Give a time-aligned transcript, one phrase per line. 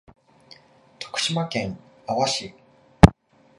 [0.97, 2.55] 徳島県阿波市